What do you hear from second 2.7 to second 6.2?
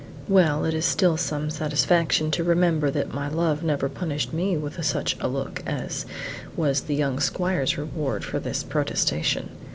that my love never punished me with such a look as